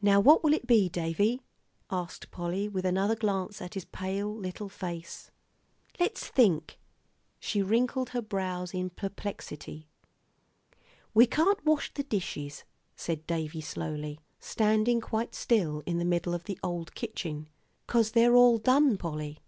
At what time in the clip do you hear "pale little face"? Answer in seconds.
3.84-5.32